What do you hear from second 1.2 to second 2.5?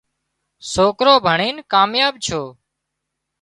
ڀڻين ڪامياب ڇو